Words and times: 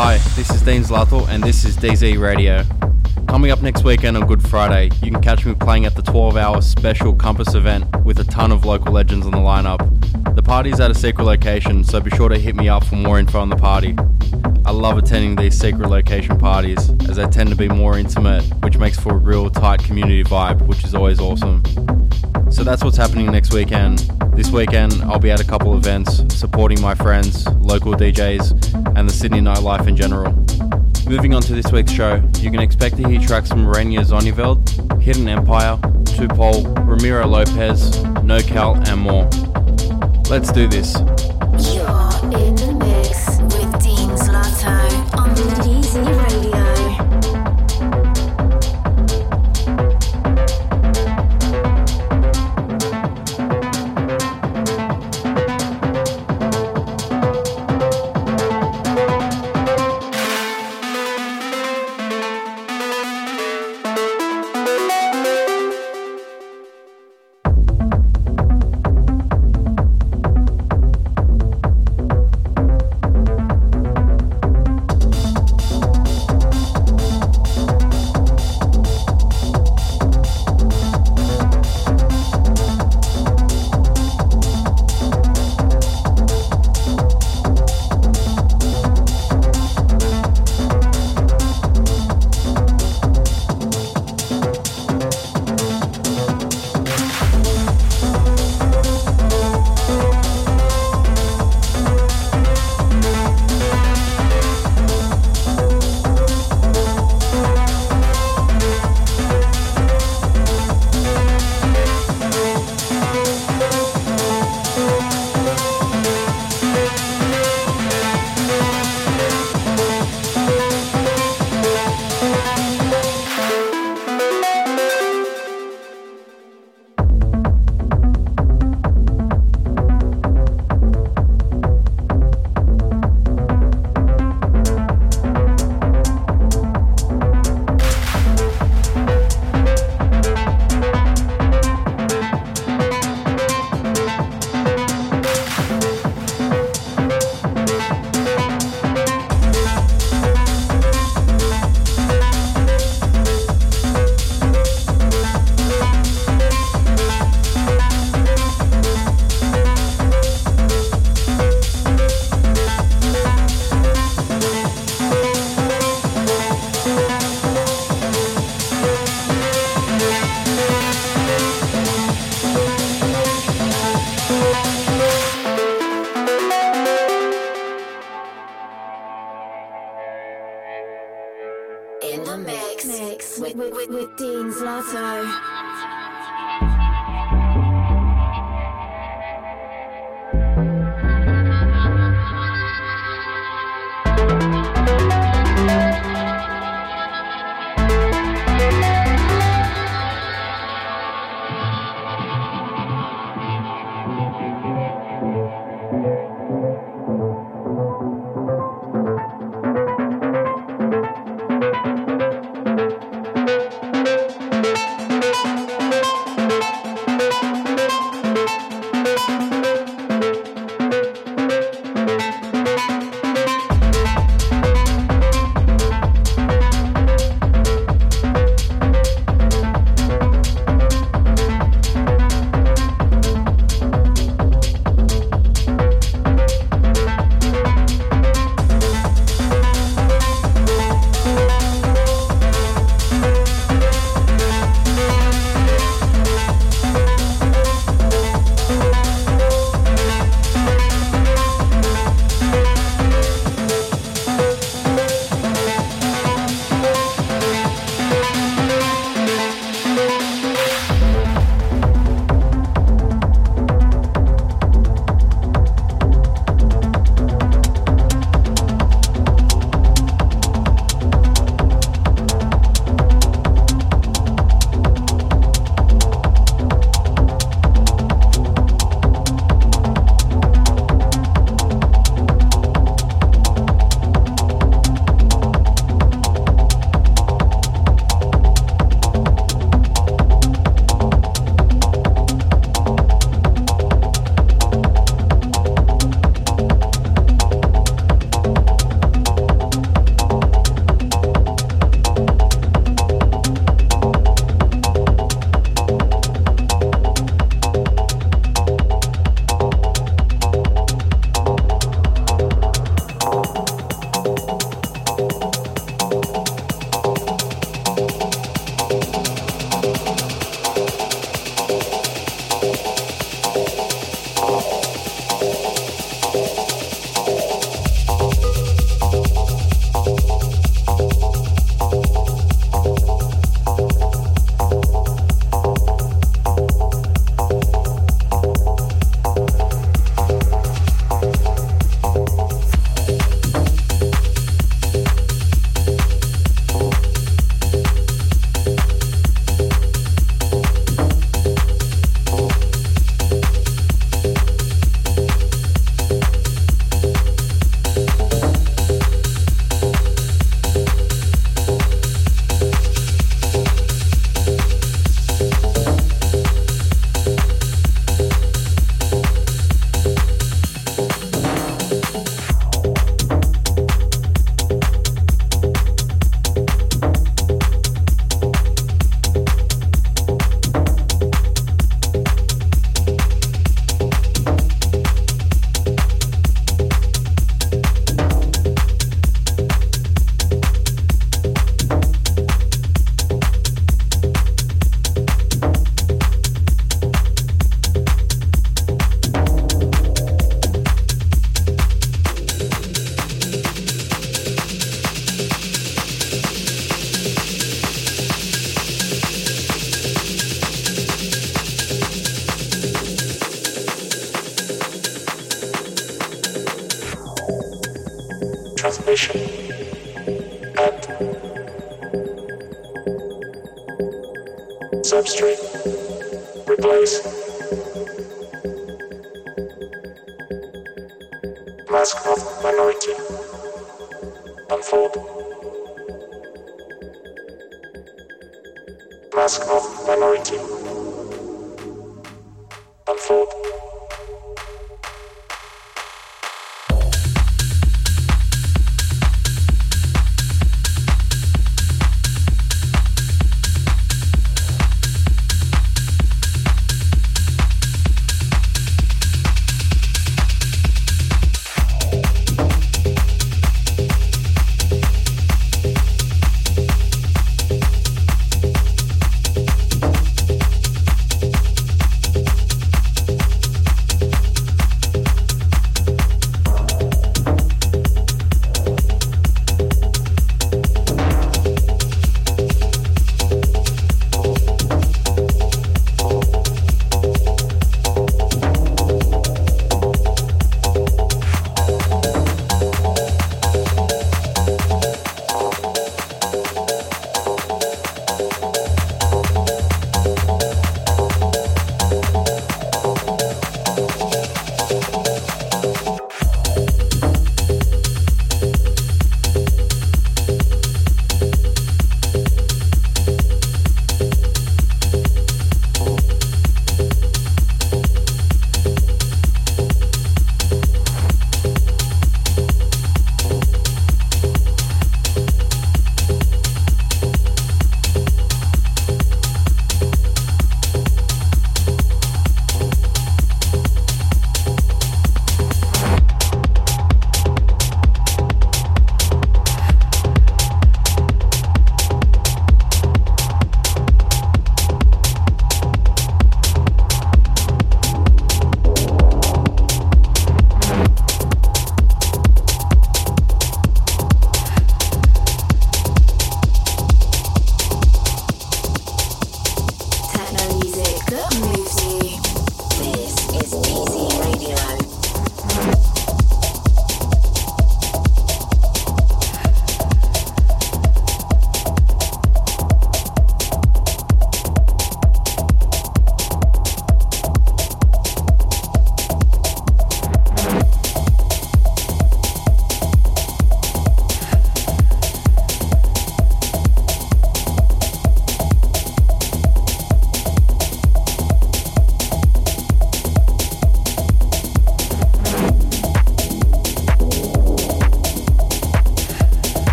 Hi, 0.00 0.18
this 0.36 0.48
is 0.50 0.62
Dean 0.62 0.82
Zlato 0.82 1.26
and 1.26 1.42
this 1.42 1.64
is 1.64 1.76
DZ 1.76 2.20
Radio. 2.20 2.62
Coming 3.26 3.50
up 3.50 3.62
next 3.62 3.82
weekend 3.82 4.16
on 4.16 4.28
Good 4.28 4.46
Friday, 4.48 4.94
you 5.02 5.10
can 5.10 5.20
catch 5.20 5.44
me 5.44 5.54
playing 5.54 5.86
at 5.86 5.96
the 5.96 6.02
12 6.02 6.36
hour 6.36 6.62
special 6.62 7.12
Compass 7.12 7.56
event 7.56 8.04
with 8.04 8.20
a 8.20 8.24
ton 8.24 8.52
of 8.52 8.64
local 8.64 8.92
legends 8.92 9.26
on 9.26 9.32
the 9.32 9.38
lineup. 9.38 10.36
The 10.36 10.42
party's 10.44 10.78
at 10.78 10.92
a 10.92 10.94
secret 10.94 11.24
location, 11.24 11.82
so 11.82 11.98
be 11.98 12.10
sure 12.10 12.28
to 12.28 12.38
hit 12.38 12.54
me 12.54 12.68
up 12.68 12.84
for 12.84 12.94
more 12.94 13.18
info 13.18 13.40
on 13.40 13.48
the 13.48 13.56
party. 13.56 13.96
I 14.64 14.70
love 14.70 14.98
attending 14.98 15.34
these 15.34 15.58
secret 15.58 15.88
location 15.88 16.38
parties 16.38 16.90
as 17.08 17.16
they 17.16 17.26
tend 17.26 17.50
to 17.50 17.56
be 17.56 17.66
more 17.68 17.98
intimate, 17.98 18.44
which 18.62 18.78
makes 18.78 19.00
for 19.00 19.14
a 19.14 19.18
real 19.18 19.50
tight 19.50 19.82
community 19.82 20.22
vibe, 20.22 20.64
which 20.68 20.84
is 20.84 20.94
always 20.94 21.18
awesome. 21.18 21.60
So 22.52 22.62
that's 22.62 22.84
what's 22.84 22.96
happening 22.96 23.26
next 23.32 23.52
weekend. 23.52 24.08
This 24.38 24.52
weekend, 24.52 25.02
I'll 25.02 25.18
be 25.18 25.32
at 25.32 25.40
a 25.40 25.44
couple 25.44 25.76
events 25.76 26.22
supporting 26.32 26.80
my 26.80 26.94
friends, 26.94 27.44
local 27.56 27.92
DJs, 27.94 28.96
and 28.96 29.08
the 29.08 29.12
Sydney 29.12 29.40
nightlife 29.40 29.88
in 29.88 29.96
general. 29.96 30.32
Moving 31.10 31.34
on 31.34 31.42
to 31.42 31.54
this 31.54 31.72
week's 31.72 31.90
show, 31.90 32.22
you 32.38 32.48
can 32.52 32.60
expect 32.60 32.98
to 32.98 33.08
hear 33.08 33.18
tracks 33.18 33.48
from 33.48 33.66
Reinier 33.66 34.04
Zonneveld, 34.04 35.02
Hidden 35.02 35.28
Empire, 35.28 35.76
2pole, 36.04 36.86
Ramiro 36.86 37.26
Lopez, 37.26 37.90
Nocow, 38.22 38.76
and 38.86 39.00
more. 39.00 39.24
Let's 40.30 40.52
do 40.52 40.68
this. 40.68 40.94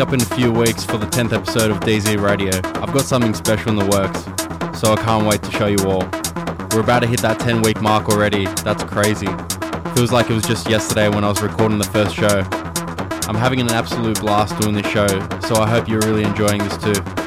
Coming 0.00 0.14
up 0.14 0.28
in 0.28 0.32
a 0.32 0.40
few 0.40 0.50
weeks 0.50 0.82
for 0.82 0.96
the 0.96 1.04
10th 1.04 1.34
episode 1.34 1.70
of 1.70 1.80
DZ 1.80 2.22
Radio, 2.22 2.56
I've 2.80 2.90
got 2.90 3.02
something 3.02 3.34
special 3.34 3.68
in 3.68 3.76
the 3.76 3.84
works, 3.88 4.24
so 4.80 4.94
I 4.94 4.96
can't 4.96 5.26
wait 5.26 5.42
to 5.42 5.50
show 5.50 5.66
you 5.66 5.76
all. 5.80 6.08
We're 6.72 6.80
about 6.80 7.00
to 7.00 7.06
hit 7.06 7.20
that 7.20 7.38
10 7.38 7.60
week 7.60 7.82
mark 7.82 8.08
already, 8.08 8.46
that's 8.64 8.82
crazy. 8.82 9.28
Feels 9.94 10.10
like 10.10 10.30
it 10.30 10.32
was 10.32 10.44
just 10.44 10.70
yesterday 10.70 11.10
when 11.10 11.22
I 11.22 11.28
was 11.28 11.42
recording 11.42 11.76
the 11.76 11.84
first 11.84 12.16
show. 12.16 12.46
I'm 13.28 13.36
having 13.36 13.60
an 13.60 13.70
absolute 13.72 14.18
blast 14.20 14.58
doing 14.58 14.74
this 14.74 14.86
show, 14.86 15.06
so 15.40 15.56
I 15.56 15.68
hope 15.68 15.86
you're 15.86 16.00
really 16.00 16.22
enjoying 16.22 16.64
this 16.64 16.78
too. 16.78 17.19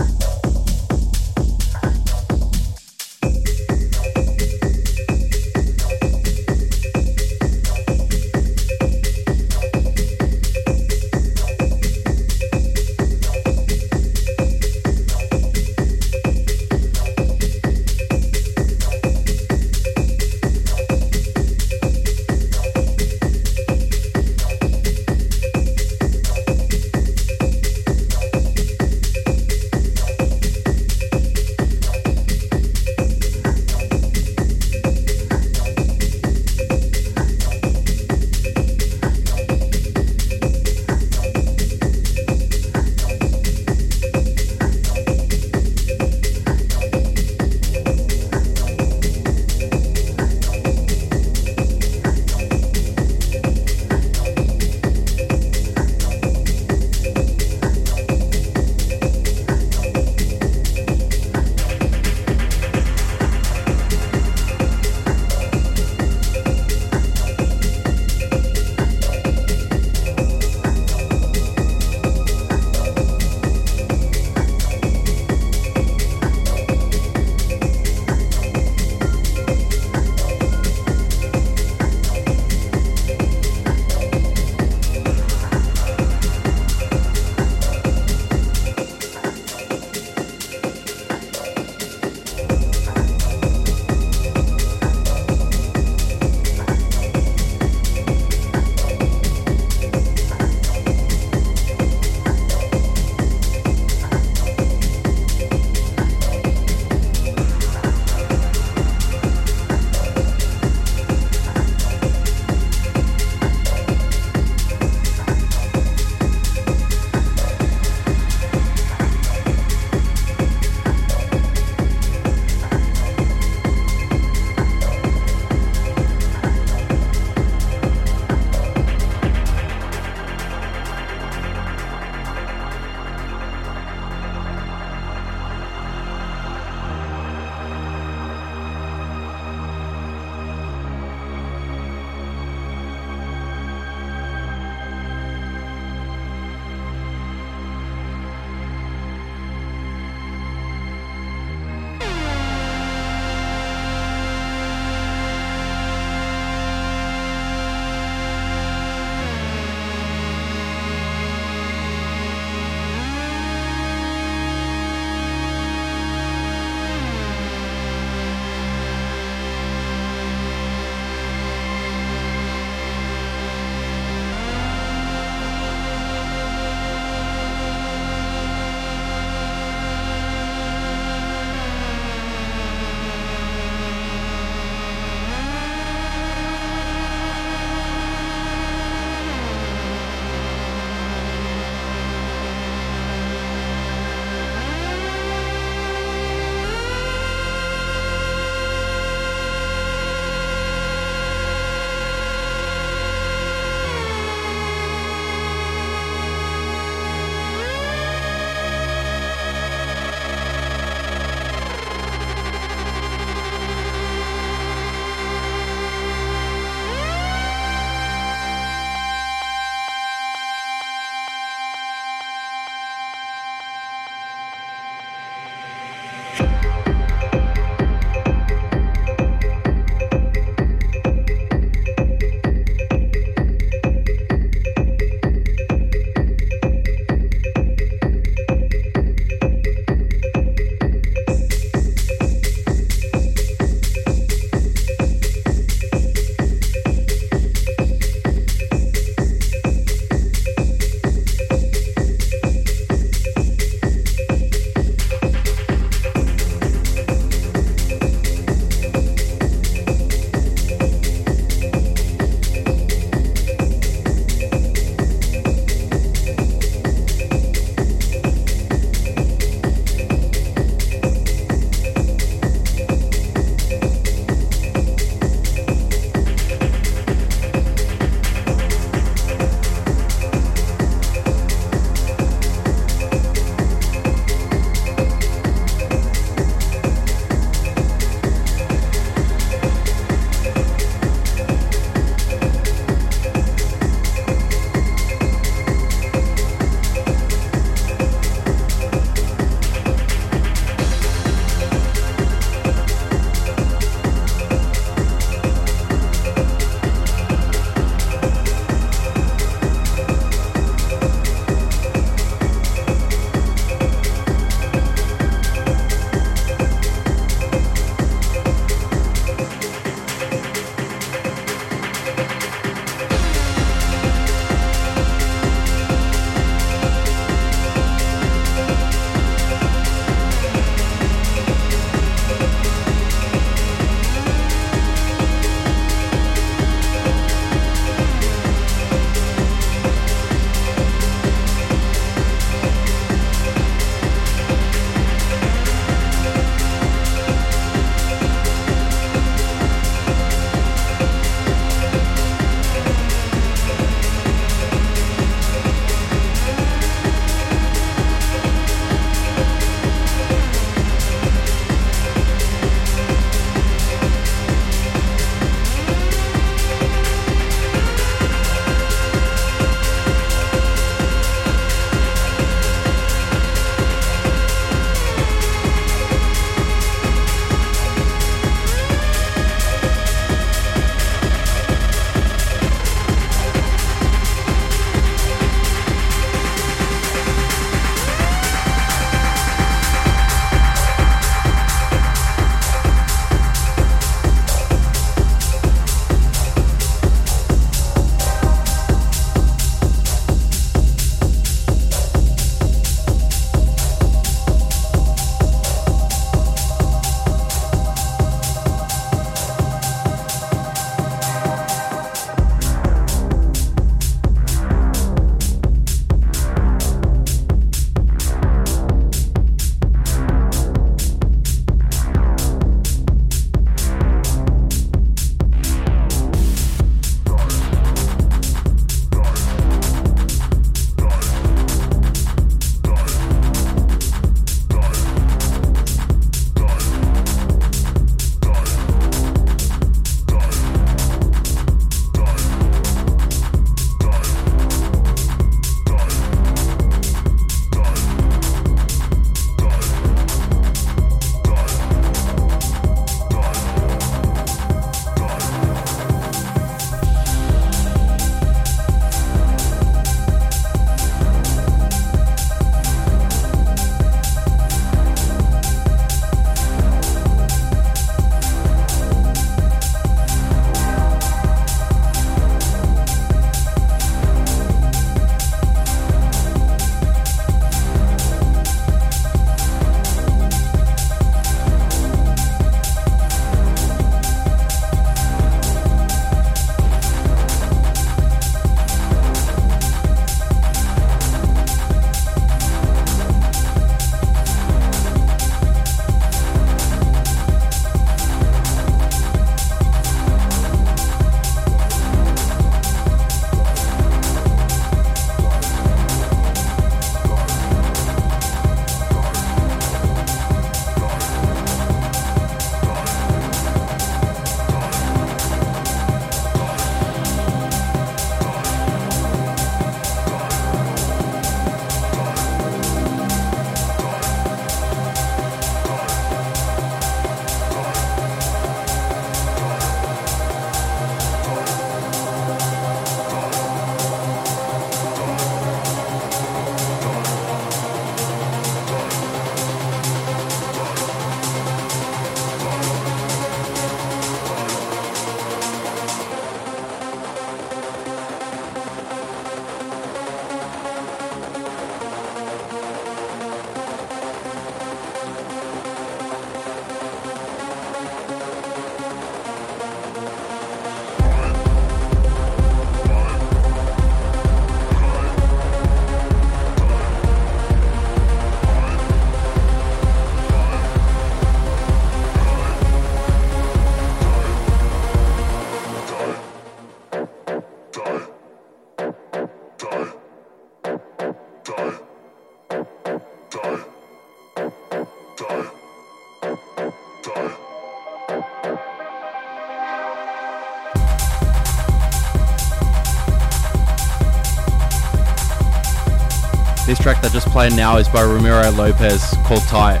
Played 597.54 597.76
now 597.76 597.98
is 597.98 598.08
by 598.08 598.20
Ramiro 598.20 598.68
Lopez 598.72 599.32
called 599.44 599.62
Tight. 599.68 600.00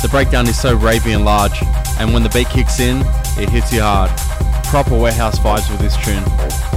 The 0.00 0.08
breakdown 0.10 0.48
is 0.48 0.58
so 0.58 0.74
ravey 0.74 1.14
and 1.14 1.22
large, 1.22 1.62
and 2.00 2.14
when 2.14 2.22
the 2.22 2.30
beat 2.30 2.48
kicks 2.48 2.80
in, 2.80 3.02
it 3.36 3.50
hits 3.50 3.70
you 3.74 3.82
hard. 3.82 4.10
Proper 4.64 4.96
warehouse 4.96 5.38
vibes 5.38 5.70
with 5.70 5.80
this 5.80 5.98
tune. 5.98 6.73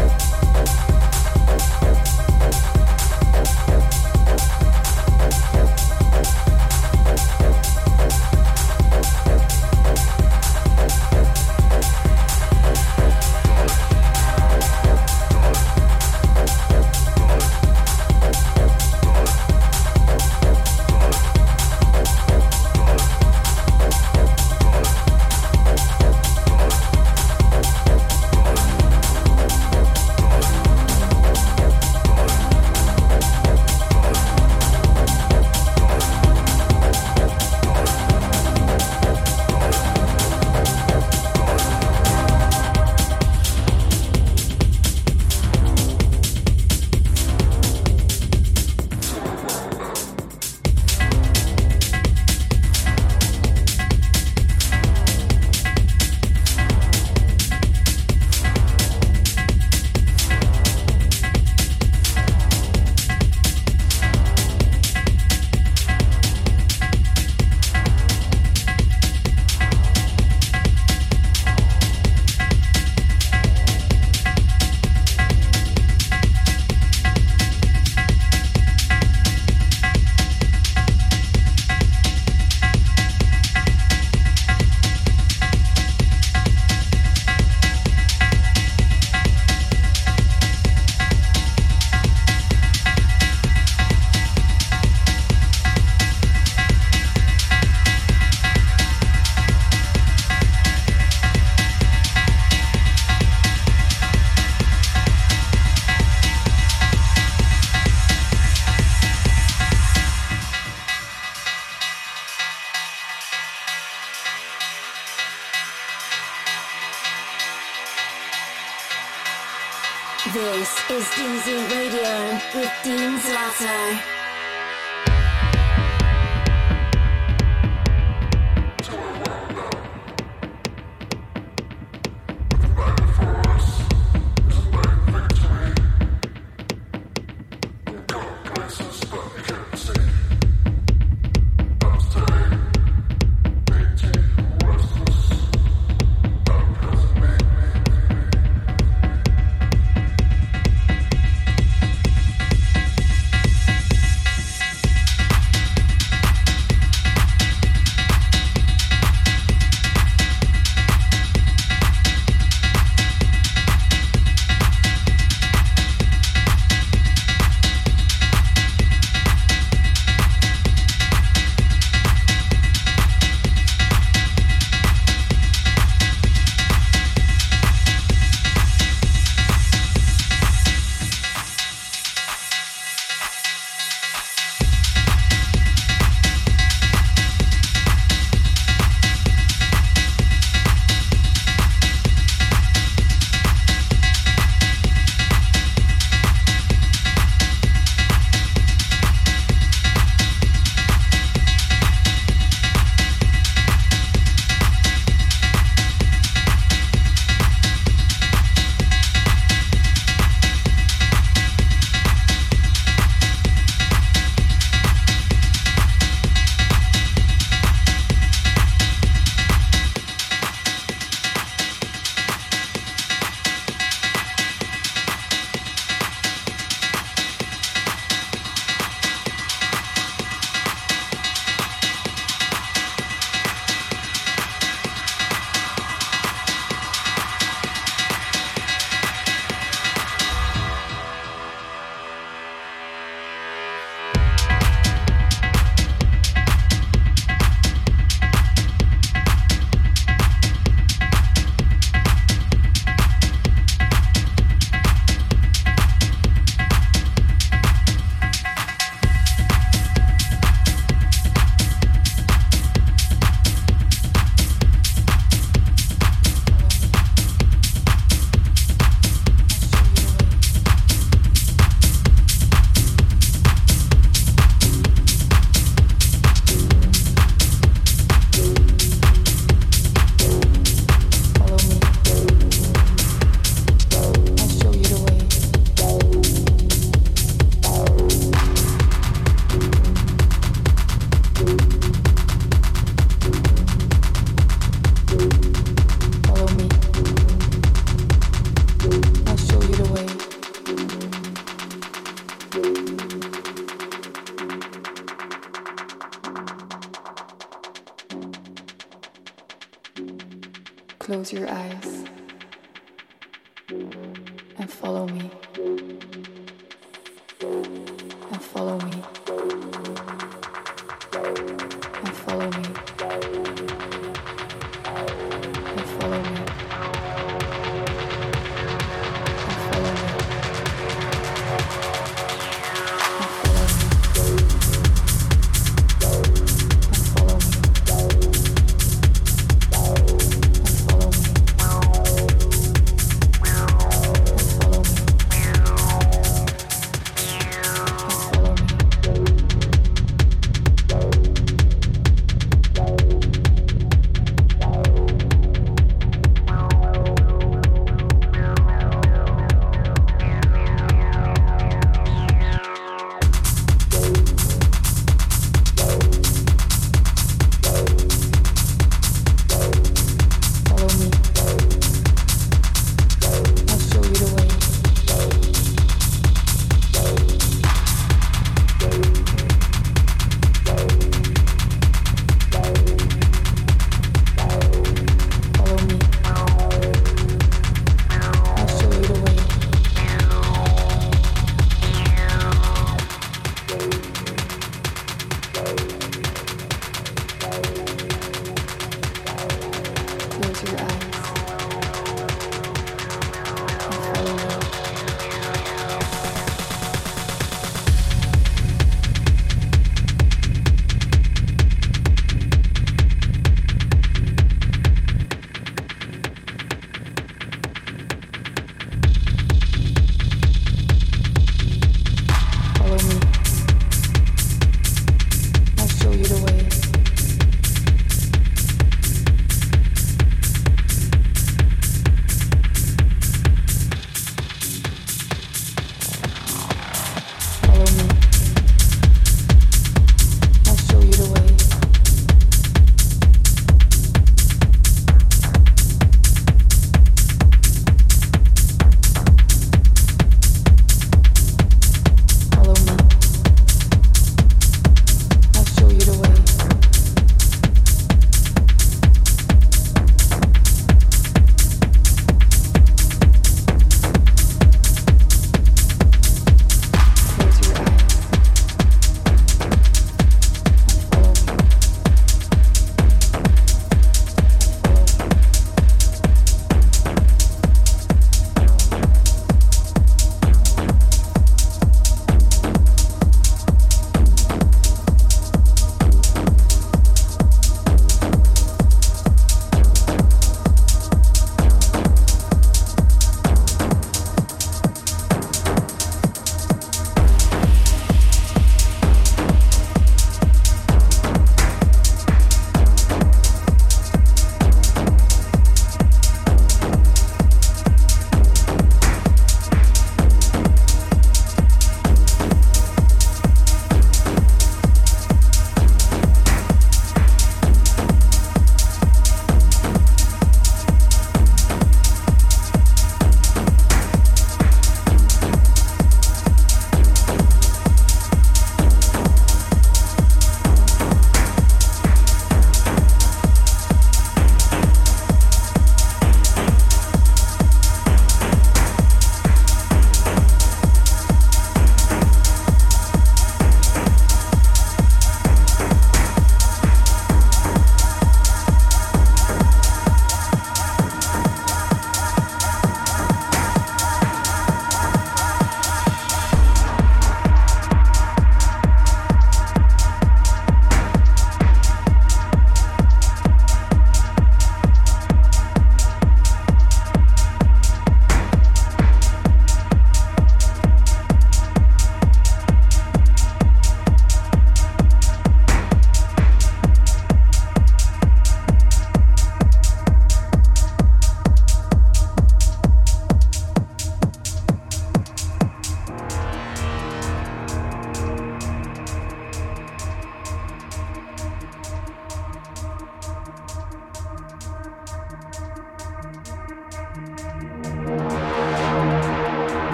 This 120.33 120.69
is 120.89 121.05
DZ 121.05 121.71
Radio 121.71 122.33
with 122.53 122.73
Dean 122.83 123.17
Zlato. 123.17 124.16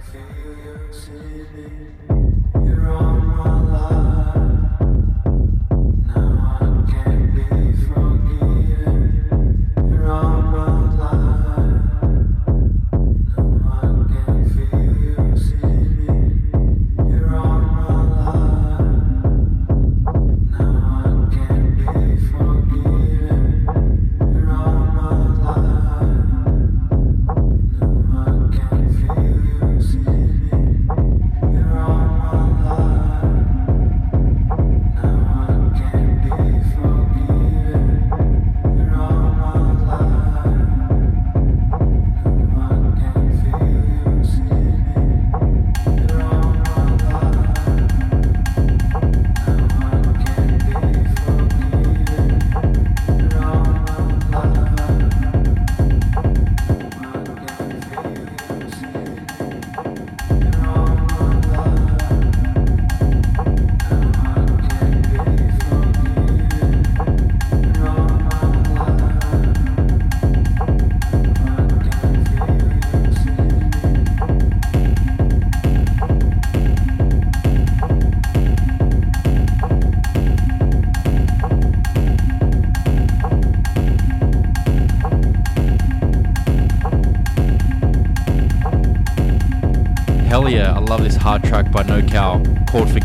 Hell 0.00 0.40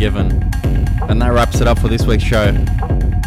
Forgiven. 0.06 0.52
And 1.10 1.20
that 1.20 1.34
wraps 1.34 1.62
it 1.62 1.68
up 1.68 1.80
for 1.80 1.88
this 1.88 2.06
week's 2.06 2.24
show. 2.24 2.52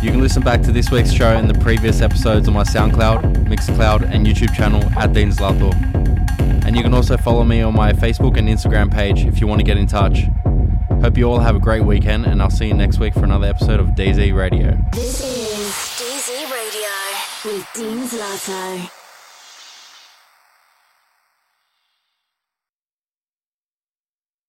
You 0.00 0.12
can 0.12 0.20
listen 0.20 0.44
back 0.44 0.62
to 0.62 0.70
this 0.70 0.92
week's 0.92 1.10
show 1.10 1.36
and 1.36 1.50
the 1.50 1.58
previous 1.58 2.00
episodes 2.00 2.46
on 2.46 2.54
my 2.54 2.62
SoundCloud, 2.62 3.46
Mixcloud, 3.48 4.08
and 4.08 4.24
YouTube 4.24 4.54
channel 4.54 4.84
at 4.96 5.12
Dean 5.12 5.30
Zlato. 5.32 5.74
And 6.64 6.76
you 6.76 6.84
can 6.84 6.94
also 6.94 7.16
follow 7.16 7.42
me 7.42 7.62
on 7.62 7.74
my 7.74 7.92
Facebook 7.92 8.36
and 8.36 8.48
Instagram 8.48 8.92
page 8.92 9.24
if 9.24 9.40
you 9.40 9.48
want 9.48 9.58
to 9.58 9.64
get 9.64 9.76
in 9.76 9.88
touch. 9.88 10.26
Hope 11.02 11.18
you 11.18 11.24
all 11.24 11.40
have 11.40 11.56
a 11.56 11.60
great 11.60 11.82
weekend, 11.82 12.26
and 12.26 12.40
I'll 12.40 12.48
see 12.48 12.68
you 12.68 12.74
next 12.74 13.00
week 13.00 13.14
for 13.14 13.24
another 13.24 13.48
episode 13.48 13.80
of 13.80 13.88
DZ 13.96 14.32
Radio. 14.32 14.78
This 14.92 15.20
is 15.20 15.66
DZ 15.98 16.48
Radio 16.48 17.56
with 17.56 17.68
Dean 17.74 18.06
Zlato. 18.06 18.97